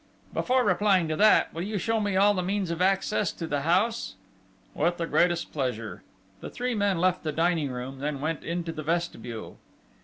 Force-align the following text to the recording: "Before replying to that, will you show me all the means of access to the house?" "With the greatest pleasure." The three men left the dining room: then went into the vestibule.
"Before 0.33 0.63
replying 0.63 1.07
to 1.09 1.15
that, 1.17 1.53
will 1.53 1.61
you 1.61 1.77
show 1.77 1.99
me 1.99 2.15
all 2.15 2.33
the 2.33 2.41
means 2.41 2.71
of 2.71 2.81
access 2.81 3.31
to 3.33 3.45
the 3.45 3.61
house?" 3.61 4.15
"With 4.73 4.97
the 4.97 5.05
greatest 5.05 5.53
pleasure." 5.53 6.01
The 6.39 6.49
three 6.49 6.73
men 6.73 6.97
left 6.97 7.21
the 7.21 7.31
dining 7.31 7.69
room: 7.69 7.99
then 7.99 8.19
went 8.19 8.43
into 8.43 8.71
the 8.71 8.81
vestibule. 8.81 9.59